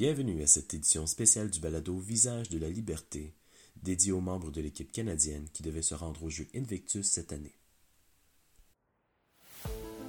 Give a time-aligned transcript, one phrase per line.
[0.00, 3.34] Bienvenue à cette édition spéciale du balado Visage de la liberté,
[3.82, 7.56] dédié aux membres de l'équipe canadienne qui devait se rendre au jeu Invictus cette année.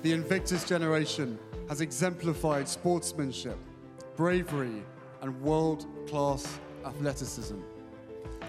[0.04, 1.40] The Invictus generation
[1.72, 3.58] has exemplified sportsmanship,
[4.16, 4.84] bravery,
[5.24, 6.46] and world class
[6.86, 7.58] athleticism.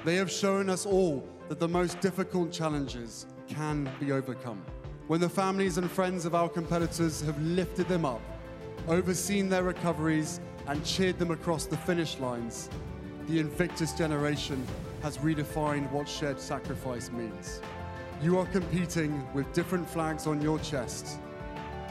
[0.04, 4.60] They have shown us all that the most difficult challenges can be overcome.
[5.08, 8.20] When the families and friends of our competitors have lifted them up,
[8.88, 12.68] overseen their recoveries, and cheered them across the finish lines,
[13.28, 14.66] the Invictus generation
[15.02, 17.60] has redefined what shared sacrifice means.
[18.22, 21.18] You are competing with different flags on your chest,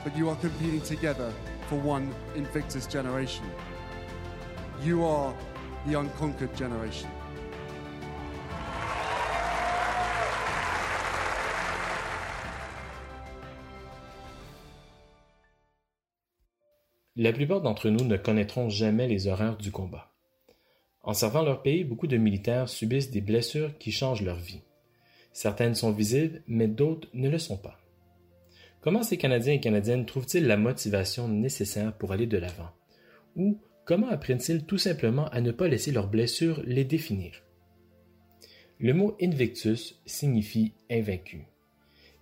[0.04, 1.34] but you are competing together
[1.68, 3.46] for one Invictus generation.
[4.84, 5.36] You are
[5.88, 7.10] the unconquered generation.
[17.22, 20.10] La plupart d'entre nous ne connaîtront jamais les horreurs du combat.
[21.04, 24.62] En servant leur pays, beaucoup de militaires subissent des blessures qui changent leur vie.
[25.34, 27.78] Certaines sont visibles, mais d'autres ne le sont pas.
[28.80, 32.70] Comment ces Canadiens et Canadiennes trouvent-ils la motivation nécessaire pour aller de l'avant?
[33.36, 37.44] Ou comment apprennent-ils tout simplement à ne pas laisser leurs blessures les définir?
[38.80, 41.48] Le mot Invictus signifie invaincu.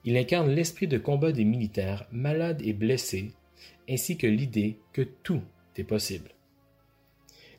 [0.06, 3.36] Il incarne l'esprit de combat des militaires malades et blessés
[3.90, 5.42] ainsi que l'idée que tout
[5.76, 6.32] est possible.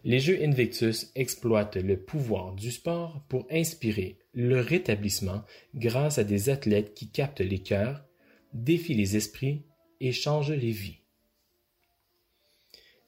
[0.04, 5.42] Les Jeux Invictus exploitent le pouvoir du sport pour inspirer le rétablissement
[5.74, 8.04] grâce à des athlètes qui captent les cœurs,
[8.52, 9.64] défient les esprits
[10.00, 11.00] et changent les vies.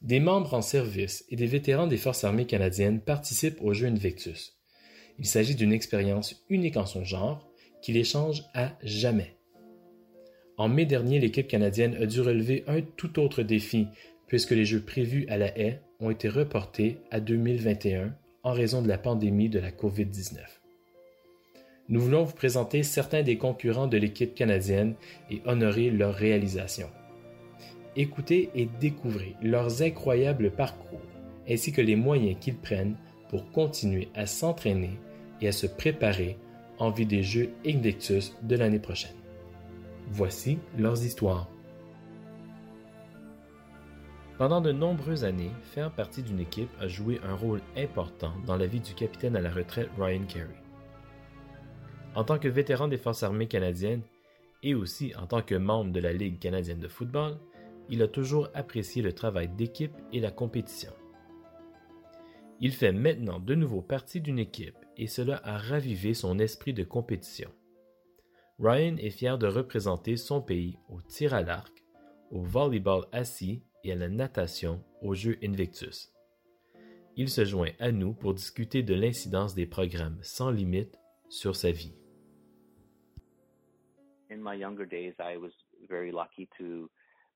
[0.03, 4.59] Des membres en service et des vétérans des Forces armées canadiennes participent aux Jeux Invictus.
[5.19, 7.51] Il s'agit d'une expérience unique en son genre
[7.83, 9.40] qui les change à jamais.
[10.61, 13.87] En mai dernier, l'équipe canadienne a dû relever un tout autre défi,
[14.27, 18.89] puisque les Jeux prévus à la haie ont été reportés à 2021 en raison de
[18.89, 20.37] la pandémie de la COVID-19.
[21.89, 24.97] Nous voulons vous présenter certains des concurrents de l'équipe canadienne
[25.31, 26.91] et honorer leur réalisation.
[27.97, 31.01] Écoutez et découvrez leurs incroyables parcours
[31.49, 32.99] ainsi que les moyens qu'ils prennent
[33.31, 34.99] pour continuer à s'entraîner
[35.41, 36.37] et à se préparer
[36.79, 39.20] en vue des Jeux Invictus de l'année prochaine.
[40.13, 41.49] Voici leurs histoires.
[44.39, 48.67] Pendant de nombreuses années, faire partie d'une équipe a joué un rôle important dans la
[48.67, 50.63] vie du capitaine à la retraite Ryan Carey.
[52.17, 54.03] En tant que vétéran des Forces armées canadiennes
[54.65, 57.39] et aussi en tant que membre de la Ligue canadienne de football,
[57.89, 60.93] il a toujours apprécié le travail d'équipe et la compétition.
[62.61, 66.83] Il fait maintenant de nouveau partie d'une équipe et cela a ravivé son esprit de
[66.83, 67.53] compétition.
[68.63, 71.73] Ryan est fier de représenter son pays au tir à l'arc,
[72.31, 76.13] au volleyball assis et à la natation aux Jeux Invictus.
[77.17, 80.99] Il se joint à nous pour discuter de l'incidence des programmes sans limite
[81.31, 81.95] sur sa vie.
[84.31, 85.53] In my younger days, I was
[85.89, 86.91] very lucky to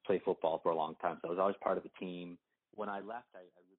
[0.05, 2.37] play football for a long time, so I was always part of a team.
[2.77, 3.75] When I left, I, I really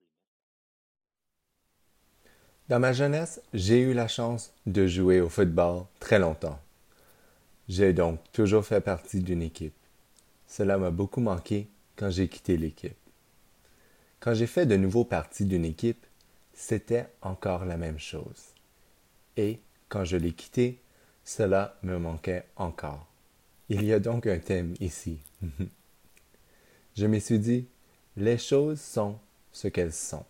[2.70, 6.60] Dans ma jeunesse, j'ai eu la chance de jouer au football très longtemps.
[7.68, 9.74] J'ai donc toujours fait partie d'une équipe.
[10.48, 12.96] Cela m'a beaucoup manqué quand j'ai quitté l'équipe.
[14.20, 16.06] Quand j'ai fait de nouveau partie d'une équipe,
[16.54, 18.54] c'était encore la même chose.
[19.36, 19.60] Et
[19.90, 20.80] quand je l'ai quitté,
[21.24, 23.08] cela me manquait encore.
[23.70, 25.18] Il y a donc un thème ici.
[26.96, 27.68] je me suis dit,
[28.16, 29.18] les choses sont
[29.52, 30.26] ce qu'elles sont.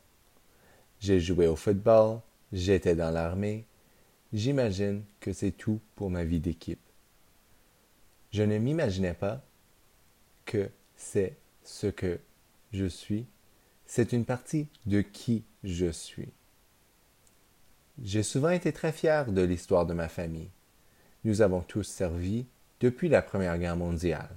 [1.01, 2.21] J'ai joué au football,
[2.53, 3.65] j'étais dans l'armée,
[4.31, 6.79] j'imagine que c'est tout pour ma vie d'équipe.
[8.35, 9.41] Je ne m'imaginais pas
[10.43, 12.19] que c'est ce que
[12.73, 13.27] je suis.
[13.85, 16.33] C'est une partie de qui je suis.
[18.03, 20.49] J'ai souvent été très fier de l'histoire de ma famille.
[21.23, 22.45] Nous avons tous servi
[22.81, 24.35] depuis la Première Guerre mondiale.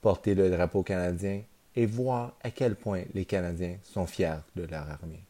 [0.00, 1.42] Porter le drapeau canadien
[1.76, 5.24] et voir à quel point les Canadiens sont fiers de leur armée.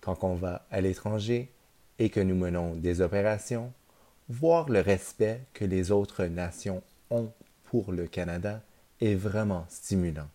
[0.00, 1.52] Quand on va à l'étranger
[2.00, 3.72] et que nous menons des opérations,
[4.30, 7.32] voir le respect que les autres nations ont
[7.64, 8.62] pour le Canada
[9.00, 10.28] est vraiment stimulant.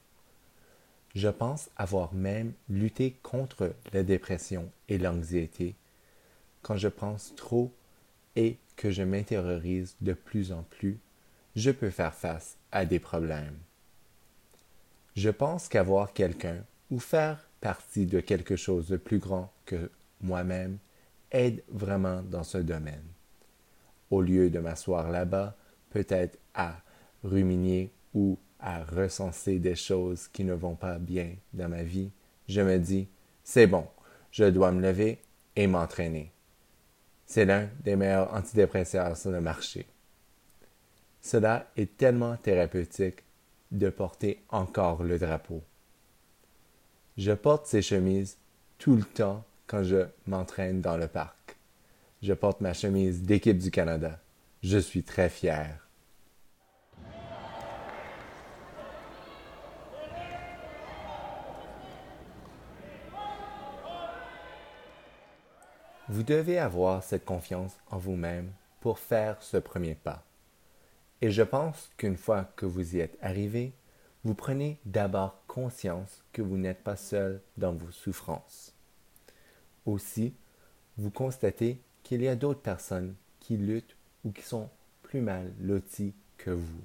[1.15, 5.75] Je pense avoir même lutté contre la dépression et l'anxiété
[6.61, 7.71] quand je pense trop
[8.35, 10.99] et que je m'intériorise de plus en plus,
[11.55, 13.57] je peux faire face à des problèmes.
[15.15, 19.89] Je pense qu'avoir quelqu'un ou faire partie de quelque chose de plus grand que
[20.19, 20.79] moi-même
[21.31, 23.14] aide vraiment dans ce domaine
[24.15, 25.55] au lieu de m'asseoir là-bas,
[25.89, 26.77] peut-être à
[27.23, 32.11] ruminer ou à recenser des choses qui ne vont pas bien dans ma vie,
[32.47, 33.07] je me dis,
[33.43, 33.85] c'est bon,
[34.31, 35.19] je dois me lever
[35.55, 36.31] et m'entraîner.
[37.25, 39.85] C'est l'un des meilleurs antidépresseurs sur le marché.
[41.21, 43.23] Cela est tellement thérapeutique
[43.71, 45.61] de porter encore le drapeau.
[47.17, 48.37] Je porte ces chemises
[48.77, 51.44] tout le temps quand je m'entraîne dans le parc.
[52.25, 54.19] Je porte ma chemise d'équipe du Canada.
[54.63, 55.87] Je suis très fier.
[66.09, 68.51] Vous devez avoir cette confiance en vous-même
[68.81, 70.23] pour faire ce premier pas.
[71.21, 73.71] Et je pense qu'une fois que vous y êtes arrivé,
[74.23, 78.73] vous prenez d'abord conscience que vous n'êtes pas seul dans vos souffrances.
[79.85, 80.33] Aussi,
[80.97, 84.69] vous constatez qu'il y a d'autres personnes qui luttent ou qui sont
[85.01, 86.83] plus mal loties que vous.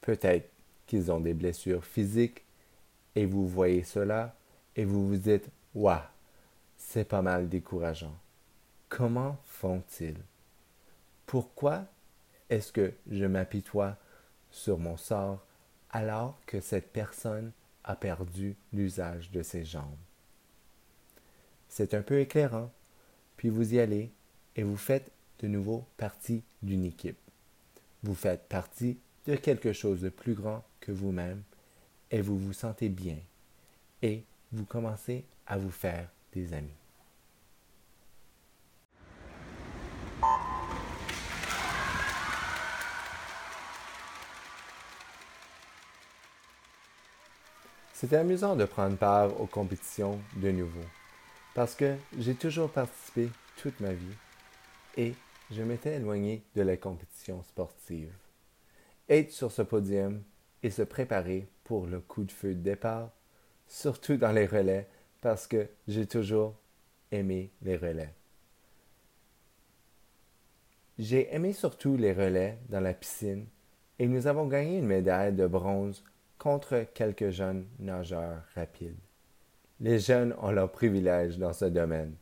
[0.00, 0.50] Peut-être
[0.86, 2.42] qu'ils ont des blessures physiques
[3.14, 4.34] et vous voyez cela
[4.74, 6.00] et vous vous dites Waouh,
[6.76, 8.14] c'est pas mal décourageant.
[8.88, 10.18] Comment font-ils?
[11.24, 11.84] Pourquoi
[12.50, 13.96] est-ce que je m'apitoie
[14.50, 15.46] sur mon sort
[15.90, 17.52] alors que cette personne
[17.84, 19.96] a perdu l'usage de ses jambes?
[21.68, 22.70] C'est un peu éclairant,
[23.42, 24.08] puis vous y allez
[24.54, 25.10] et vous faites
[25.40, 27.18] de nouveau partie d'une équipe.
[28.04, 31.42] Vous faites partie de quelque chose de plus grand que vous-même
[32.12, 33.16] et vous vous sentez bien
[34.00, 34.22] et
[34.52, 36.68] vous commencez à vous faire des amis.
[47.92, 50.84] C'était amusant de prendre part aux compétitions de nouveau,
[51.54, 54.16] parce que j'ai toujours participé toute ma vie
[54.96, 55.14] et
[55.50, 58.12] je m'étais éloigné de la compétition sportive.
[59.08, 60.22] Être sur ce podium
[60.62, 63.10] et se préparer pour le coup de feu de départ,
[63.66, 64.88] surtout dans les relais,
[65.20, 66.54] parce que j'ai toujours
[67.10, 68.14] aimé les relais.
[70.98, 73.46] J'ai aimé surtout les relais dans la piscine
[73.98, 76.04] et nous avons gagné une médaille de bronze
[76.38, 78.96] contre quelques jeunes nageurs rapides.
[79.82, 82.14] Les jeunes ont leurs privilèges dans ce domaine,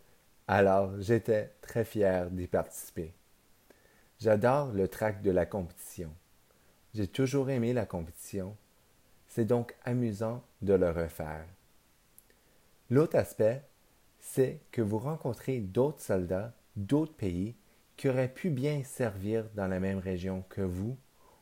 [0.48, 3.12] alors j'étais très fier d'y participer.
[4.18, 6.10] J'adore le track de la compétition.
[6.94, 8.56] J'ai toujours aimé la compétition.
[9.28, 11.44] C'est donc amusant de le refaire.
[12.88, 13.62] L'autre aspect,
[14.20, 17.54] c'est que vous rencontrez d'autres soldats d'autres pays
[17.98, 20.96] qui auraient pu bien servir dans la même région que vous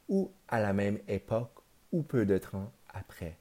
[0.09, 1.61] ou à la même époque
[1.93, 3.37] ou peu de temps après.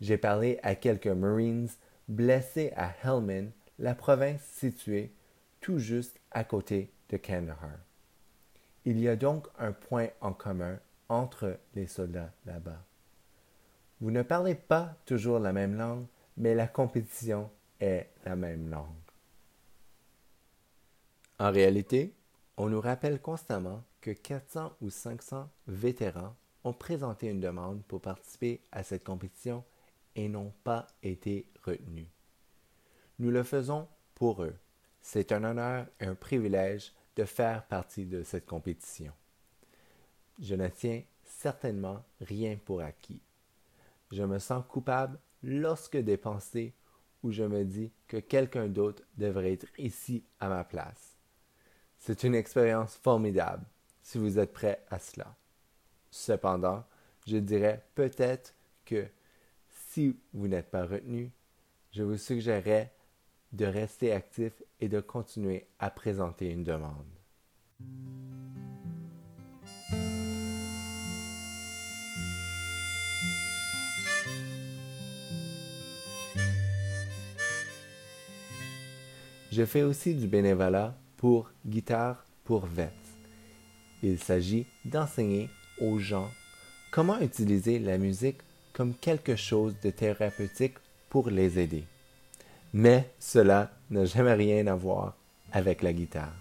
[0.00, 1.68] J'ai parlé à quelques Marines
[2.08, 5.12] blessés à Helmand, la province située
[5.60, 7.78] tout juste à côté de Kandahar.
[8.84, 10.78] Il y a donc un point en commun
[11.08, 12.84] entre les soldats là-bas.
[14.00, 16.06] Vous ne parlez pas toujours la même langue,
[16.36, 17.50] mais la compétition
[17.80, 18.86] est la même langue.
[21.38, 22.14] En réalité,
[22.56, 26.34] on nous rappelle constamment que 400 ou 500 vétérans
[26.64, 29.64] ont présenté une demande pour participer à cette compétition
[30.16, 32.08] et n'ont pas été retenus.
[33.20, 34.56] Nous le faisons pour eux.
[35.00, 39.12] C'est un honneur et un privilège de faire partie de cette compétition.
[40.40, 43.20] Je ne tiens certainement rien pour acquis.
[44.10, 46.74] Je me sens coupable lorsque des pensées
[47.22, 51.16] où je me dis que quelqu'un d'autre devrait être ici à ma place.
[51.98, 53.64] C'est une expérience formidable
[54.02, 55.34] si vous êtes prêt à cela.
[56.10, 56.84] Cependant,
[57.26, 58.54] je dirais peut-être
[58.84, 59.08] que
[59.96, 61.32] si vous n'êtes pas retenu,
[61.90, 62.92] je vous suggérerais
[63.52, 67.06] de rester actif et de continuer à présenter une demande.
[79.50, 82.92] Je fais aussi du bénévolat pour Guitare pour Vets.
[84.02, 85.48] Il s'agit d'enseigner
[85.80, 86.30] aux gens
[86.92, 88.42] comment utiliser la musique
[88.76, 90.74] comme quelque chose de thérapeutique
[91.08, 91.84] pour les aider.
[92.74, 95.16] Mais cela n'a jamais rien à voir
[95.50, 96.36] avec la guitare.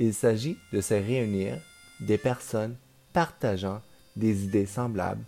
[0.00, 1.56] Il s'agit de se réunir
[2.00, 2.74] des personnes
[3.12, 3.80] partageant
[4.16, 5.22] des idées semblables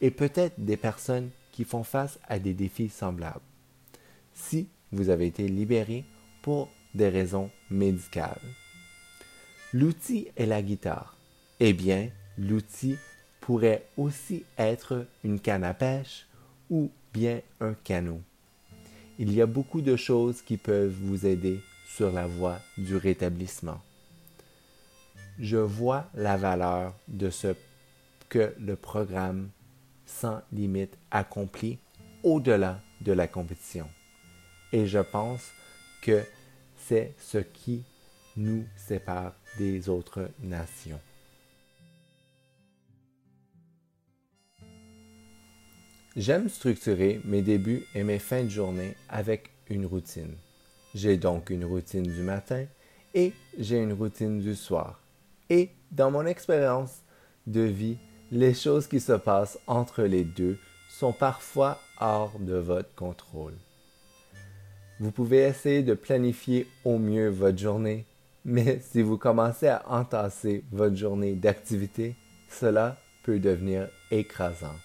[0.00, 3.40] et peut-être des personnes qui font face à des défis semblables.
[4.32, 6.06] Si vous avez été libéré
[6.40, 8.40] pour des raisons médicales.
[9.74, 11.18] L'outil est la guitare.
[11.60, 12.08] Eh bien,
[12.38, 12.96] l'outil
[13.44, 16.26] pourrait aussi être une canne à pêche
[16.70, 18.22] ou bien un canot.
[19.18, 23.82] Il y a beaucoup de choses qui peuvent vous aider sur la voie du rétablissement.
[25.38, 27.54] Je vois la valeur de ce
[28.30, 29.50] que le programme
[30.06, 31.78] sans limite accomplit
[32.22, 33.86] au-delà de la compétition.
[34.72, 35.50] Et je pense
[36.00, 36.24] que
[36.78, 37.84] c'est ce qui
[38.38, 41.00] nous sépare des autres nations.
[46.16, 50.36] J'aime structurer mes débuts et mes fins de journée avec une routine.
[50.94, 52.66] J'ai donc une routine du matin
[53.14, 55.00] et j'ai une routine du soir.
[55.50, 57.02] Et dans mon expérience
[57.48, 57.96] de vie,
[58.30, 60.56] les choses qui se passent entre les deux
[60.88, 63.54] sont parfois hors de votre contrôle.
[65.00, 68.06] Vous pouvez essayer de planifier au mieux votre journée,
[68.44, 72.14] mais si vous commencez à entasser votre journée d'activité,
[72.48, 74.76] cela peut devenir écrasant.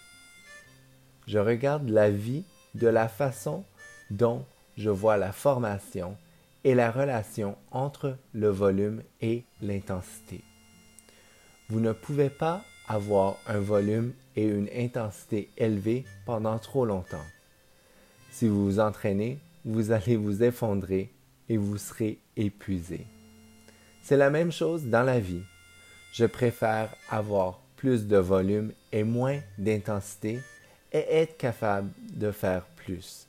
[1.30, 2.44] Je regarde la vie
[2.74, 3.64] de la façon
[4.10, 4.44] dont
[4.78, 6.18] je vois la formation
[6.64, 10.42] et la relation entre le volume et l'intensité.
[11.70, 17.28] Vous ne pouvez pas avoir un volume et une intensité élevée pendant trop longtemps.
[18.32, 21.12] Si vous vous entraînez, vous allez vous effondrer
[21.48, 23.06] et vous serez épuisé.
[24.02, 25.44] C'est la même chose dans la vie.
[26.12, 30.40] Je préfère avoir plus de volume et moins d'intensité
[30.92, 33.28] et être capable de faire plus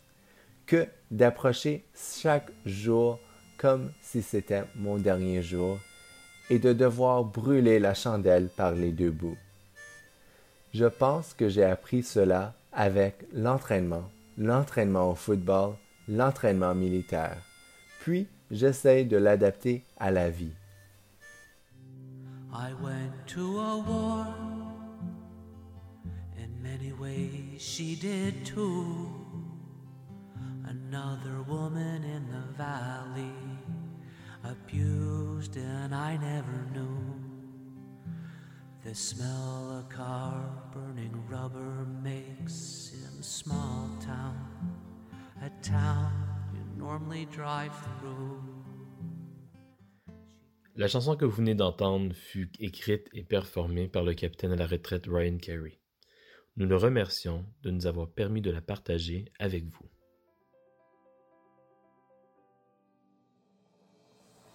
[0.66, 3.18] que d'approcher chaque jour
[3.58, 5.78] comme si c'était mon dernier jour
[6.48, 9.36] et de devoir brûler la chandelle par les deux bouts.
[10.72, 15.74] Je pense que j'ai appris cela avec l'entraînement, l'entraînement au football,
[16.08, 17.38] l'entraînement militaire.
[18.00, 20.52] Puis j'essaie de l'adapter à la vie.
[22.52, 24.59] I went to a war.
[27.00, 29.08] Ways, she did too.
[30.66, 33.32] Another woman in the valley,
[34.44, 37.00] abused, and I never knew.
[38.84, 44.36] The smell a car burning rubber makes in a small town,
[45.42, 46.12] a town
[46.52, 48.42] you normally drive through.
[50.76, 54.66] La chanson que vous venez d'entendre fut écrite et performée par le capitaine à la
[54.66, 55.79] retraite Ryan Carey.
[56.60, 59.88] Nous le remercions de nous avoir permis de la partager avec vous.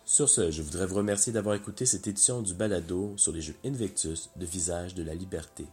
[0.03, 3.55] Sur ce, je voudrais vous remercier d'avoir écouté cette édition du balado sur les jeux
[3.65, 5.65] Invictus de Visage de la Liberté.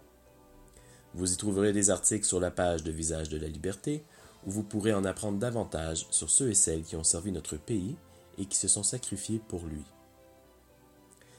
[1.13, 4.03] Vous y trouverez des articles sur la page de Visage de la Liberté
[4.45, 7.95] où vous pourrez en apprendre davantage sur ceux et celles qui ont servi notre pays
[8.37, 9.85] et qui se sont sacrifiés pour lui.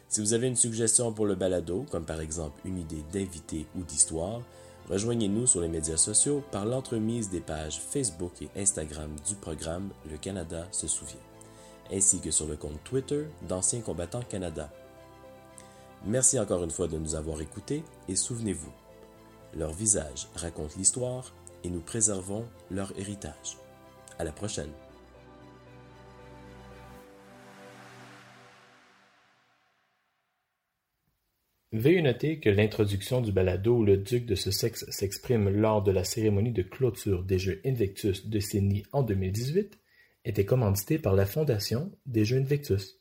[0.08, 3.82] Si vous avez une suggestion pour le balado, comme par exemple une idée d'invité ou
[3.82, 4.40] d'histoire,
[4.88, 10.16] rejoignez-nous sur les médias sociaux par l'entremise des pages Facebook et Instagram du programme Le
[10.16, 11.16] Canada se souvient,
[11.92, 14.70] ainsi que sur le compte Twitter d'Anciens combattants Canada.
[16.04, 18.72] Merci encore une fois de nous avoir écoutés et souvenez-vous,
[19.54, 21.32] leur visage raconte l'histoire
[21.64, 23.58] et nous préservons leur héritage.
[24.18, 24.70] À la prochaine.
[31.78, 36.04] Veuillez noter que l'introduction du balado où le duc de Sussex s'exprime lors de la
[36.04, 39.78] cérémonie de clôture des Jeux Invictus de Sydney en 2018
[40.24, 42.98] était commanditée par la Fondation des Jeux Invictus.